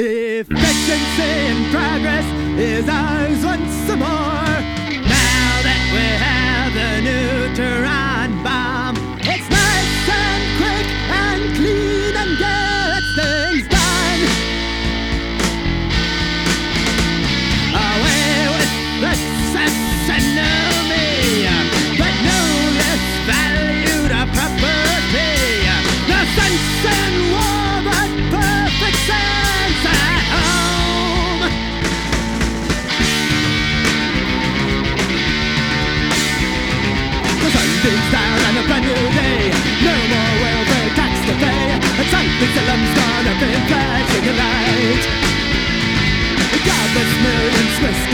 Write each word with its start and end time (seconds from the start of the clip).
If 0.00 0.48
efficiency 0.48 1.22
and 1.22 1.72
progress 1.72 2.24
is 2.56 2.88
ours 2.88 3.44
once 3.44 3.98
more. 3.98 4.07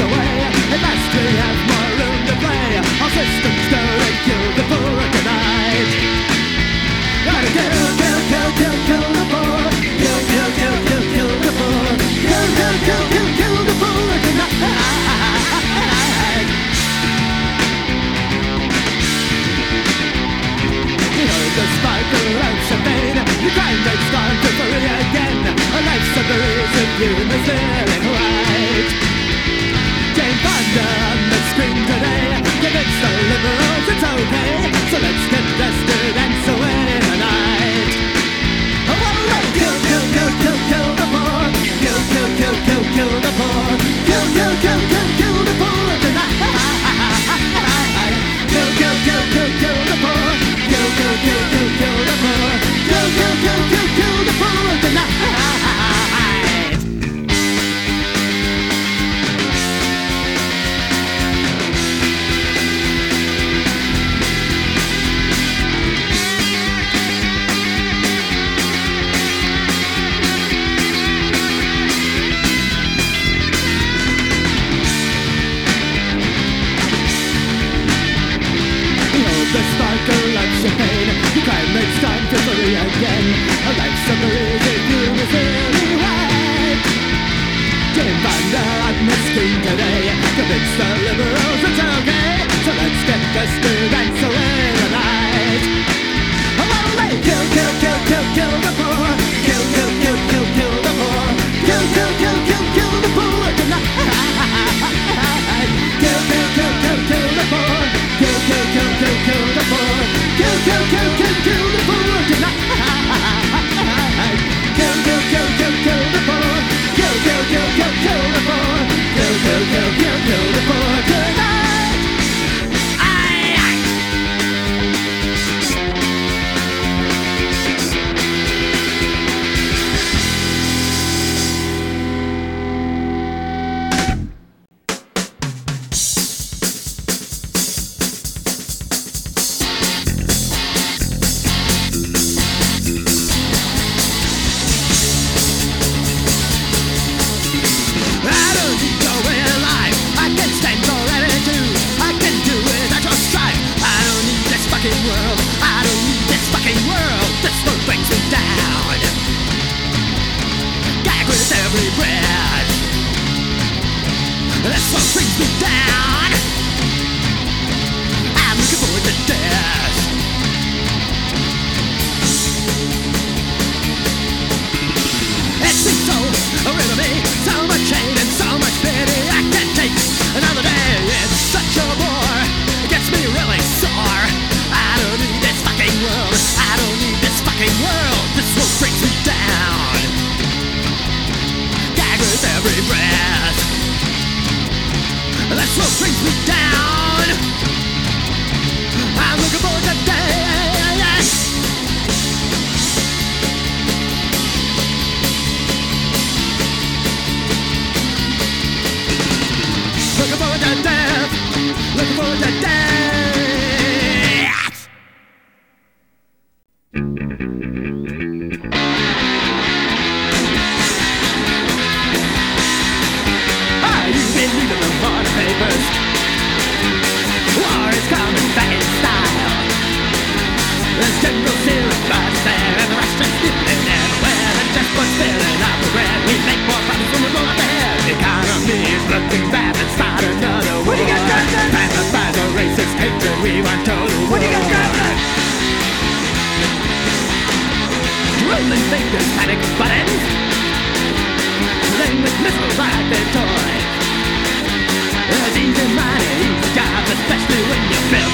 away, 0.00 0.32
it 0.74 0.80
must 0.80 1.06
be 1.14 1.24
have 1.42 1.58
more 1.70 1.90
room 2.00 2.20
to 2.28 2.34
play. 2.42 2.68
Our 3.02 3.10
systems 3.10 3.64
don't 3.70 4.18
kill 4.26 4.63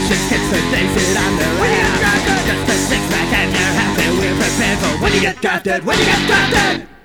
vicious 0.00 0.30
hits 0.30 0.48
with 0.50 0.64
things 0.72 0.92
that 0.96 1.16
I'm 1.20 1.36
around. 1.36 2.00
Just 2.48 2.68
a 2.68 2.76
six 2.88 3.02
pack 3.12 3.32
and 3.36 3.50
you're 3.52 3.74
happy. 3.76 4.06
We're 4.16 4.36
prepared 4.36 4.78
for 4.78 5.02
when 5.02 5.12
you 5.12 5.20
get 5.20 5.36
drafted. 5.40 5.84
When 5.84 5.98
you 5.98 6.04
get 6.04 6.26
drafted. 6.26 6.99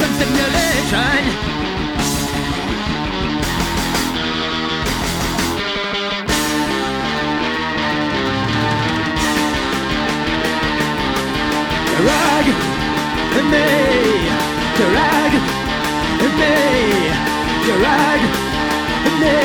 some 0.00 0.14
simulation. 0.20 1.22
Drag 11.96 12.46
me, 13.52 13.68
drag 14.76 15.32
me, 16.40 16.54
drag 17.66 18.22
me, 19.22 19.36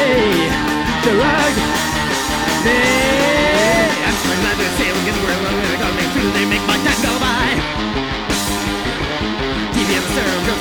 drag 1.05 1.55
me. 2.65 2.79
I'm 4.05 4.15
trying 4.21 4.43
to 4.43 4.53
the 4.59 4.67
same, 4.77 4.97
get 5.05 5.13
the 5.15 5.21
world, 5.23 5.45
I'm 5.47 5.55
gonna 5.61 5.77
call 5.81 5.93
me 5.95 6.05
they 6.35 6.45
make 6.45 6.65
my 6.67 6.80
serve. 10.13 10.60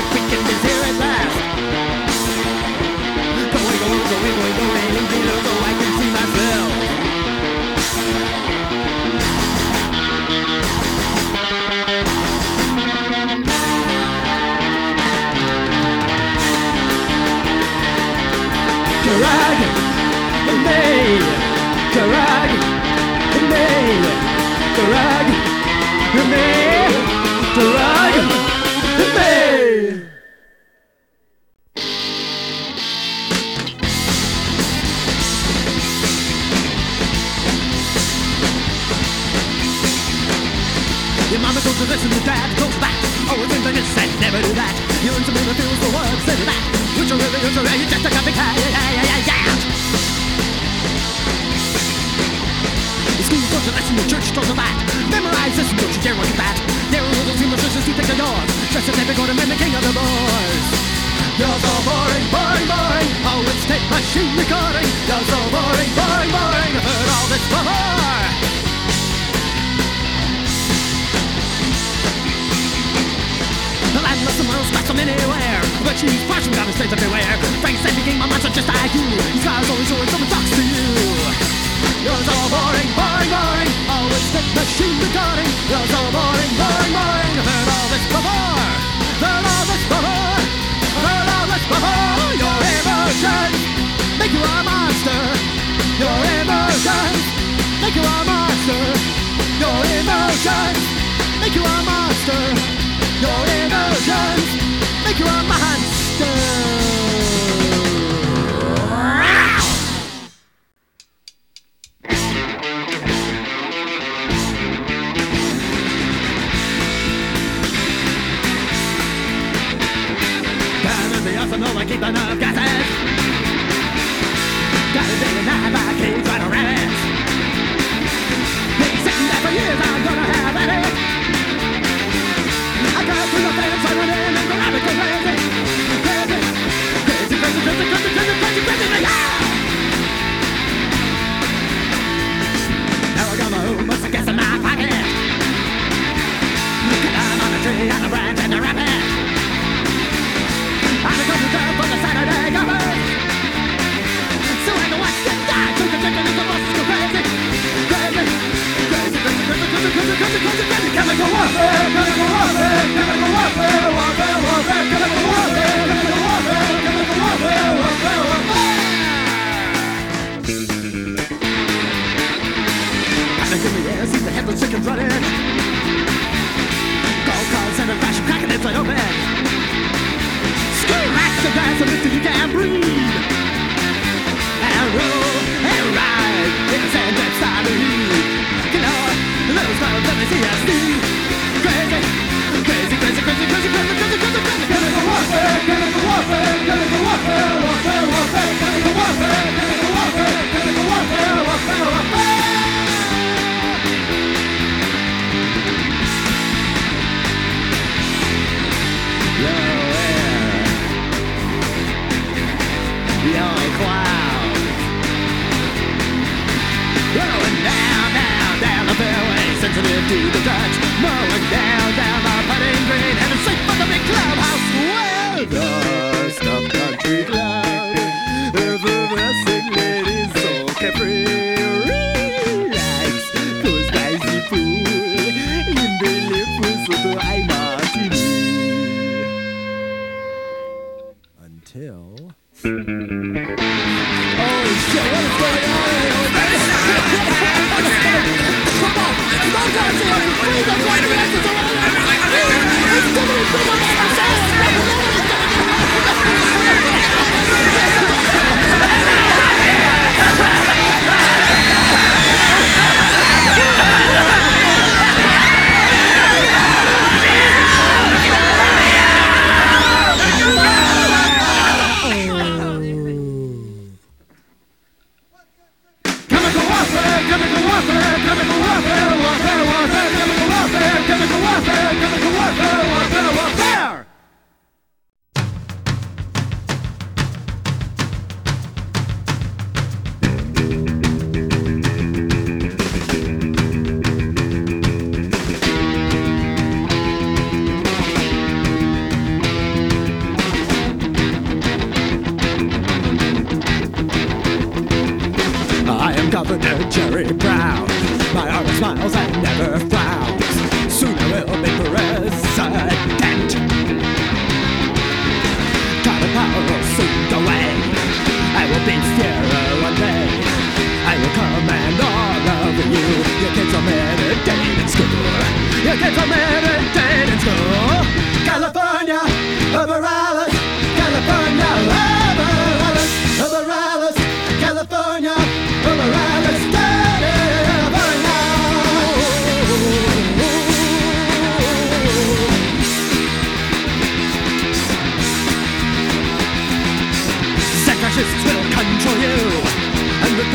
So 41.81 41.89
listen 41.89 42.13
to 42.13 42.21
that, 42.29 42.45
go 42.61 42.69
back. 42.77 42.93
Always 43.25 43.49
things 43.49 43.65
I 43.65 43.73
just 43.73 43.89
said, 43.97 44.05
never 44.21 44.37
do 44.37 44.53
that. 44.53 44.69
You 45.01 45.17
and 45.17 45.25
someone 45.25 45.49
feels 45.57 45.81
the 45.81 45.89
words 45.89 46.29
and 46.29 46.45
that. 46.45 46.63
Which 46.93 47.09
are 47.09 47.17
really, 47.17 47.41
you're 47.41 47.89
just 47.89 48.05
a 48.05 48.11
copycat. 48.13 48.53
Yeah, 48.53 48.69
yeah, 48.69 49.01
yeah, 49.01 49.29
yeah. 49.33 49.49
The 53.17 53.23
school 53.25 53.41
doesn't 53.49 53.73
listen, 53.73 53.97
the 53.97 54.05
church 54.13 54.29
doesn't 54.29 54.53
that. 54.61 54.75
Memorize 55.09 55.57
this, 55.57 55.73
don't 55.73 55.89
you 55.89 56.01
dare 56.05 56.13
look 56.13 56.29
at 56.29 56.53
that. 56.53 56.55
There 56.93 57.01
are 57.01 57.13
little 57.17 57.33
team 57.41 57.49
of 57.49 57.57
churches 57.57 57.81
who 57.81 57.97
take 57.97 58.13
the 58.13 58.19
doors. 58.21 58.49
Just 58.69 58.85
as 58.85 58.93
never 59.01 59.17
gonna 59.17 59.33
king 59.57 59.73
of 59.73 59.81
the 59.81 59.97
boys. 59.97 60.65
You're 61.41 61.49
so 61.65 61.73
boring, 61.81 62.25
boring, 62.29 62.67
boring. 62.69 63.09
Oh, 63.25 63.41
it's 63.41 63.65
tape 63.65 63.81
machine 63.89 64.37
recording. 64.37 64.85
You're 65.09 65.25
so 65.25 65.39
boring, 65.49 65.91
boring, 65.97 66.29
boring. 66.29 66.73
I've 66.77 66.85
heard 66.85 67.09
all 67.09 67.25
this 67.25 67.41
before. 67.49 68.60
The 74.21 74.29
landless 74.29 74.45
and 74.45 74.49
will 74.53 74.65
smash 74.69 74.85
from 74.85 74.99
anywhere. 75.01 75.61
But 75.81 75.97
she's 75.97 76.21
flashing 76.29 76.53
down 76.53 76.69
the 76.69 76.73
streets 76.77 76.93
everywhere. 76.93 77.25
Frank 77.57 77.81
said 77.81 77.97
he 77.97 78.13
my 78.21 78.29
monster 78.29 78.53
just 78.53 78.69
like 78.69 78.93
you. 78.93 79.01
His 79.33 79.41
guys 79.41 79.65
always 79.65 79.89
when 79.89 80.05
someone 80.13 80.29
talks 80.29 80.53
to 80.53 80.61
you. 80.61 80.93
You're 82.05 82.21
so 82.21 82.37
boring, 82.53 82.89
boring, 82.93 83.31
boring. 83.33 83.71
Always 83.89 84.25
tape 84.29 84.53
machine 84.53 84.93
recording. 85.01 85.49
You're 85.65 85.89
so 85.89 86.01
boring, 86.13 86.53
boring, 86.53 86.93
boring. 86.93 87.33
I've 87.33 87.49
heard 87.49 87.69
all 87.73 87.87
this 87.89 88.05
before. 88.13 88.61
Heard 89.25 89.41
all 89.41 89.65
this 89.73 89.83
before. 89.89 90.37
Heard 91.01 91.27
all 91.33 91.47
this 91.49 91.65
before. 91.65 92.29
Your 92.37 92.57
emotions 92.77 93.57
make 94.21 94.33
you 94.37 94.43
a 94.45 94.57
monster. 94.61 95.21
Your 95.97 96.19
emotions 96.45 97.25
make 97.81 97.95
you 97.97 98.05
a 98.05 98.17
monster. 98.29 98.81
Your 99.65 99.81
emotions 99.97 100.81
make 101.41 101.55
you 101.57 101.65
a 101.65 101.77
monster 101.89 102.80
your 103.21 103.45
emotions 103.63 104.49
Make 105.05 105.19
your 105.19 105.29
own 105.29 105.47
minds 105.47 106.00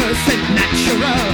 100% 0.07 0.55
natural. 0.55 1.27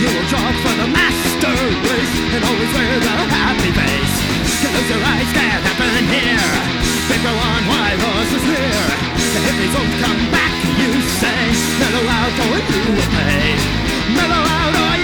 You 0.00 0.08
will 0.08 0.28
jog 0.32 0.54
for 0.64 0.74
the 0.80 0.88
master 0.88 1.52
race 1.84 2.14
And 2.32 2.40
always 2.40 2.72
wear 2.72 3.00
the 3.04 3.16
happy 3.36 3.68
face. 3.68 4.16
Close 4.64 4.88
your 4.88 5.02
eyes, 5.04 5.28
can't 5.36 5.60
happen 5.60 6.08
here. 6.08 6.52
They 7.12 7.20
go 7.20 7.28
on 7.28 7.60
why 7.68 7.88
yours 8.00 8.30
is 8.32 8.44
here. 8.48 8.88
The 9.12 9.40
hippies 9.44 9.72
won't 9.76 9.94
come 10.00 10.22
back, 10.32 10.56
you 10.80 10.90
say 11.20 11.52
Mellow 11.84 12.04
out 12.08 12.36
or 12.48 12.56
you 12.64 12.80
will 12.88 13.08
pay. 13.12 13.44
Mellow 14.16 14.42
out 14.56 14.72
or 14.72 14.97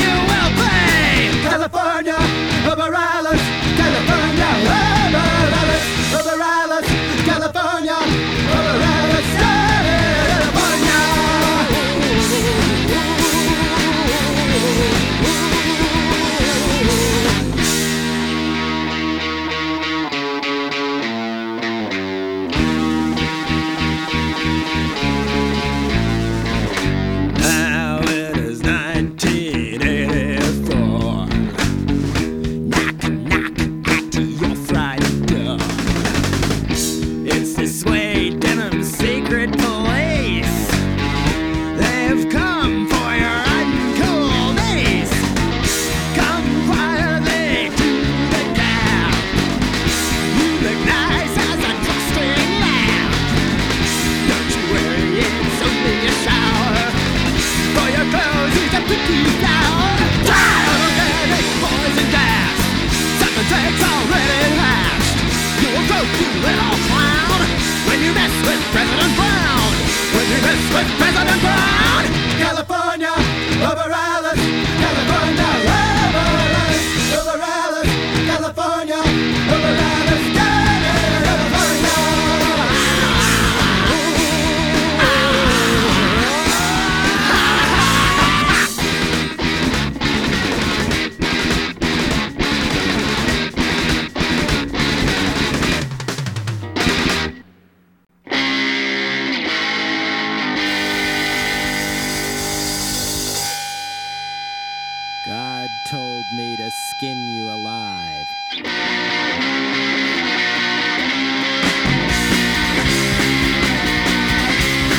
told 105.95 106.27
me 106.33 106.57
to 106.57 106.73
skin 106.73 107.19
you 107.31 107.53
alive. 107.53 108.27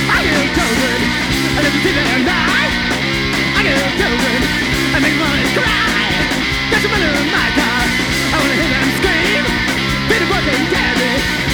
I 0.08 0.18
get 0.24 0.40
children, 0.56 1.00
I 1.52 1.60
never 1.68 1.80
see 1.84 1.92
them 1.92 2.24
die. 2.24 2.72
I 3.60 3.68
get 3.68 3.76
children, 4.00 4.40
I 4.96 5.04
make 5.04 5.18
money 5.20 5.44
cry. 5.52 6.00
Got 6.72 6.80
some 6.80 6.92
money 6.96 7.12
in 7.12 7.28
my 7.28 7.50
car, 7.60 7.84
I 8.32 8.36
wanna 8.40 8.56
hear 8.56 8.72
them 8.72 8.88
scream. 8.96 9.44
Peter 10.08 10.28
Broken 10.32 10.64
candy, 10.72 11.12
smoke 11.20 11.45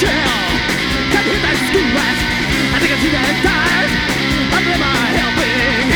chill. 0.00 0.10
Can't 1.12 1.26
hit 1.28 1.40
that 1.44 1.56
school 1.68 1.88
rat. 1.92 2.16
I 2.72 2.76
think 2.80 2.92
I 2.94 2.98
see 3.04 3.12
that 3.12 3.36
tires. 3.44 3.92
Under 4.56 4.76
my 4.80 4.96
helping 5.20 5.89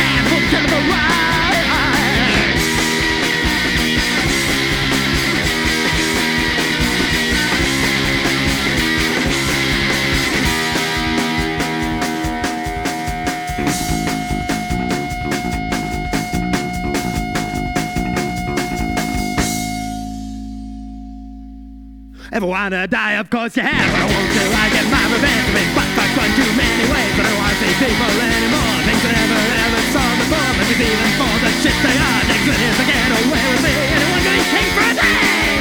Ever 22.35 22.47
wanna 22.47 22.85
die? 22.85 23.15
Of 23.15 23.29
course 23.29 23.55
you 23.55 23.63
have. 23.63 23.71
I 23.95 24.03
won't 24.11 24.31
do. 24.35 24.43
I 24.43 24.67
get 24.75 24.83
my 24.91 24.99
revenge. 25.07 25.47
I've 25.47 25.55
Been 25.55 25.71
butt 25.71 25.87
fucked 25.95 26.19
one 26.19 26.27
too 26.35 26.51
many 26.59 26.83
ways. 26.91 27.15
But 27.15 27.23
I 27.23 27.31
don't 27.31 27.39
wanna 27.39 27.55
see 27.63 27.71
people 27.79 28.11
anymore. 28.11 28.75
Things 28.83 29.03
I 29.07 29.11
never 29.15 29.39
ever 29.39 29.81
saw 29.95 30.03
before. 30.19 30.51
But 30.59 30.67
it's 30.67 30.83
even 30.83 31.11
for 31.15 31.31
the 31.31 31.51
shit 31.63 31.77
they 31.79 31.95
are. 31.95 32.21
Things 32.27 32.43
that 32.51 32.59
is 32.59 32.75
to 32.75 32.83
get 32.91 33.07
away 33.07 33.39
with 33.39 33.63
me. 33.63 33.71
Anyone 33.71 34.19
eat 34.35 34.51
king 34.51 34.67
for 34.75 34.83
a 34.83 34.99
day? 34.99 35.55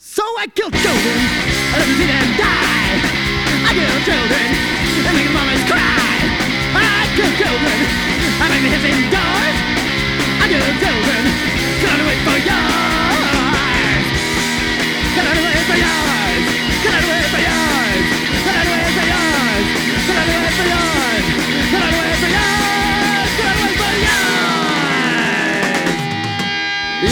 So 0.00 0.24
I 0.40 0.48
killed 0.48 0.72
children. 0.72 1.20
Never 1.76 1.94
see 2.00 2.08
them 2.08 2.28
die. 2.40 2.96
I 3.60 3.76
kill 3.76 3.92
children. 4.08 4.46
And 5.04 5.14
make 5.20 5.28
mamas 5.36 5.68
cry. 5.68 6.16
I 6.80 7.12
kill 7.12 7.28
children. 7.36 7.76
I 8.40 8.48
make 8.48 8.64
the 8.64 8.72
hits 8.72 8.88
indoors. 8.88 9.49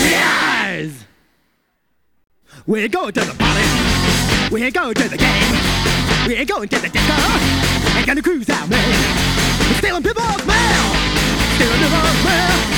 Yes! 0.02 1.04
We're 2.66 2.88
going 2.88 3.12
to 3.12 3.20
the 3.20 3.34
party. 3.38 4.50
We're 4.50 4.70
going 4.72 4.94
to 4.94 5.08
the 5.08 5.16
game. 5.16 5.54
We're 6.26 6.44
going 6.44 6.68
to 6.68 6.78
the 6.80 6.88
disco. 6.88 7.14
Ain't 7.96 8.06
gonna 8.06 8.22
cruise 8.22 8.50
out, 8.50 8.68
man. 8.68 8.82
We're 9.62 9.78
stealing 9.78 10.02
people's 10.02 10.44
mail. 10.44 10.84
Stealing 11.54 11.80
people's 11.86 12.24
mail. 12.24 12.77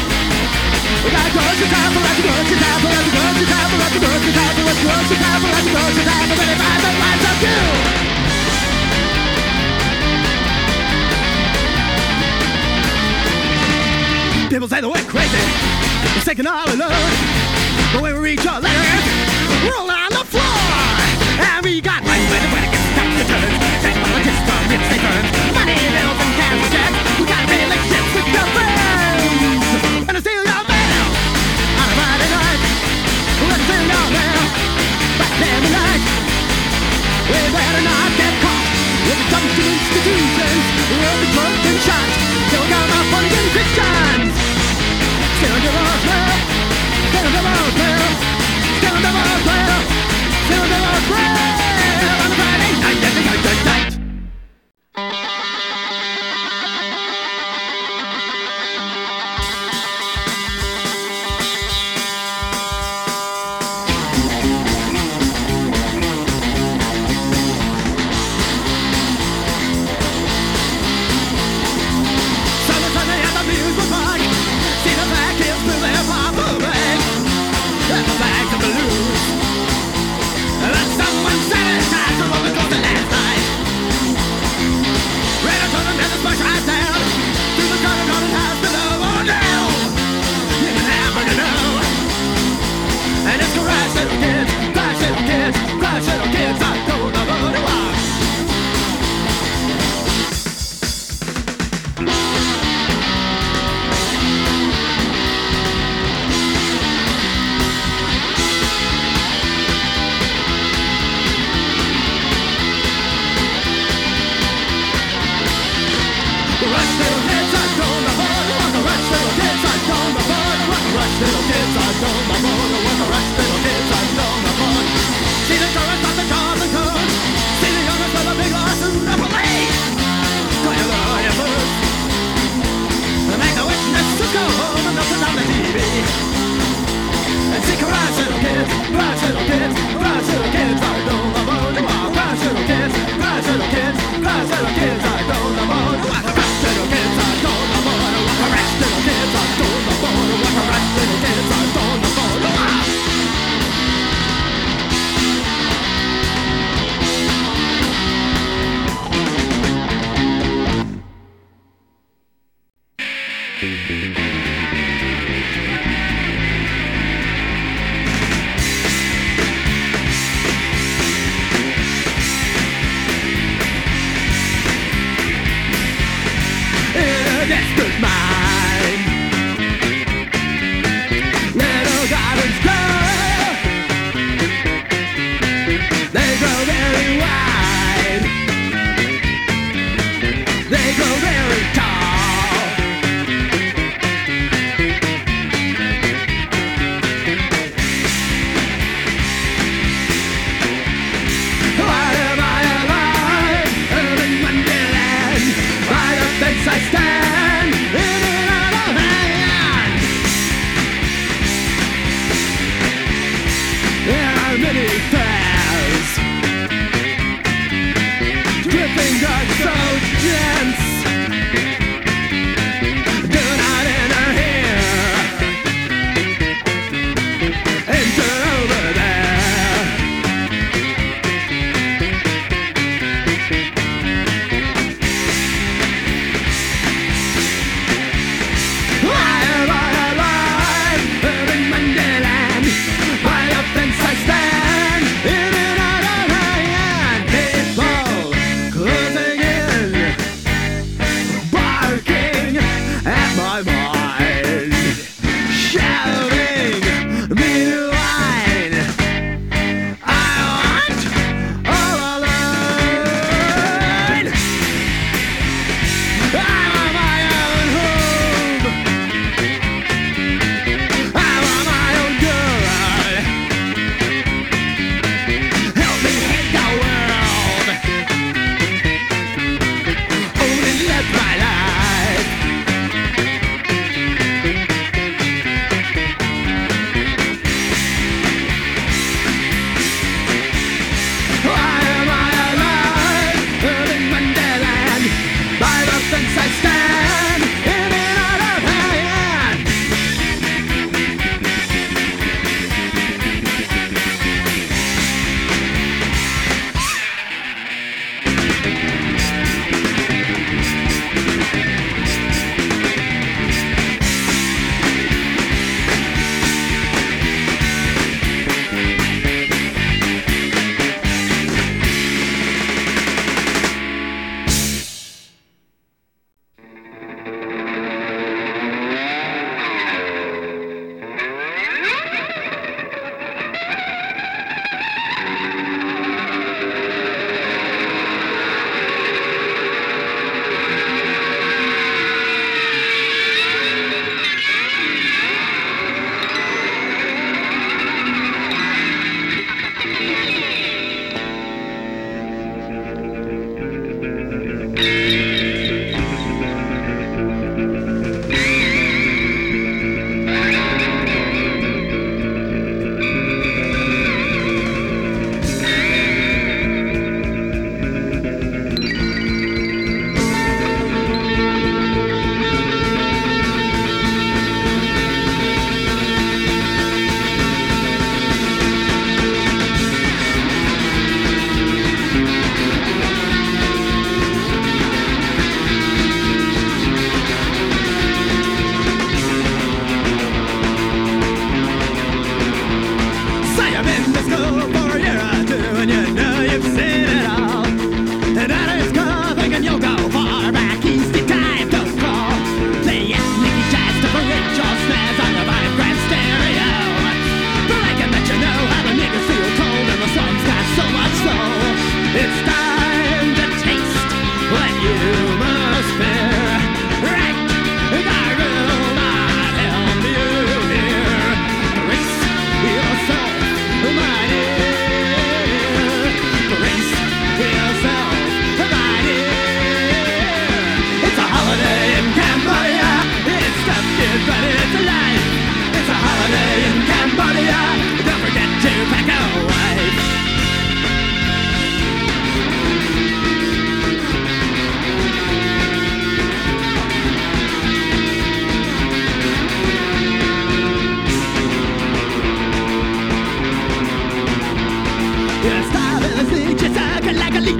People 14.51 14.67
say 14.67 14.81
that 14.81 14.89
we're 14.89 15.07
crazy, 15.07 15.39
we're 16.13 16.27
taking 16.27 16.45
all 16.45 16.67
alone. 16.67 16.91
But 17.93 18.01
when 18.03 18.13
we 18.15 18.19
reach 18.19 18.45
our 18.45 18.59
letters, 18.59 19.03
we're 19.63 19.73
on 19.73 20.11
the 20.11 20.25
floor. 20.27 20.43
And 21.39 21.63
we 21.63 21.79
got 21.79 22.03
money 22.03 22.27
when 22.27 22.43
it 22.43 22.51
gets 22.51 22.83
tax 22.93 23.09
returns. 23.15 23.57
Tax 23.79 23.95
politics 23.95 24.41
from 24.43 24.69
its 24.75 24.85
firms. 24.91 25.31
Money, 25.31 25.40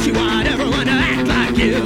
you, 0.05 0.13
want 0.13 0.47
everyone 0.47 0.85
to 0.85 0.91
act 0.91 1.27
like 1.27 1.57
you. 1.57 1.77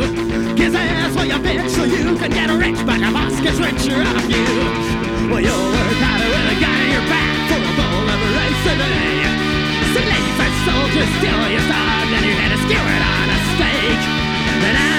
Kiss 0.56 0.74
ass 0.74 1.16
for 1.16 1.26
your 1.26 1.40
bitch 1.40 1.70
so 1.70 1.84
you 1.84 2.16
can 2.18 2.32
get 2.32 2.50
rich, 2.50 2.80
but 2.86 3.00
your 3.00 3.12
boss 3.12 3.36
gets 3.42 3.60
richer 3.60 4.00
off 4.00 4.26
you. 4.30 4.46
Well, 5.30 5.42
you'll 5.42 5.70
work 5.76 5.98
harder 6.00 6.30
with 6.32 6.54
a 6.54 6.58
gun 6.64 6.80
in 6.86 6.90
your 6.96 7.06
back 7.12 7.36
for 7.50 7.60
a 7.60 7.74
bowl 7.76 8.08
of 8.08 8.20
racing. 8.40 8.82
Slave 9.94 10.40
and 10.46 10.56
soldier, 10.64 11.08
steal 11.20 11.44
your 11.52 11.66
sword, 11.68 12.10
and 12.16 12.24
you 12.26 12.36
had 12.40 12.52
to 12.56 12.60
skewer 12.64 13.00
on 13.04 13.28
a 13.36 13.40
stake. 13.56 14.04
And 14.64 14.78
I 14.78 14.95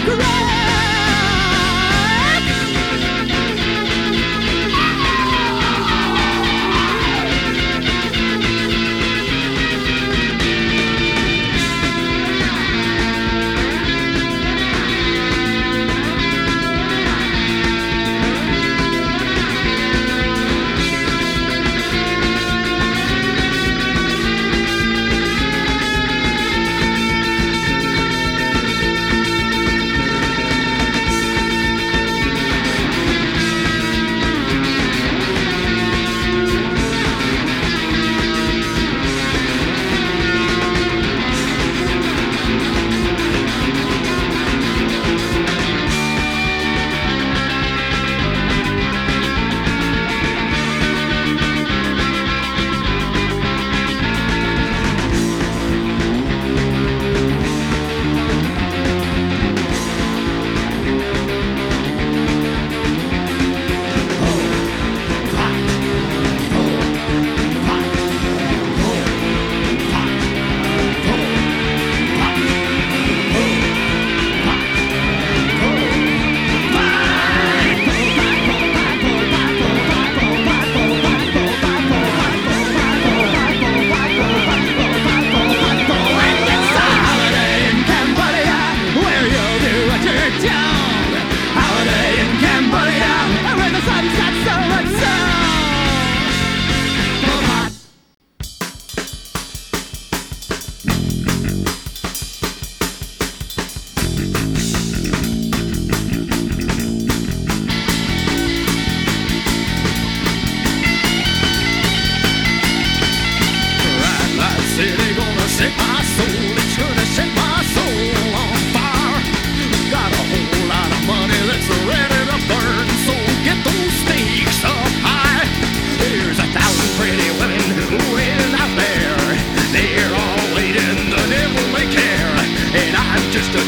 to 0.00 0.10
regret 0.10 0.57